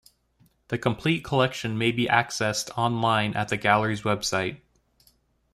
[0.69, 4.61] The complete collection may be accessed online at the Gallery's website.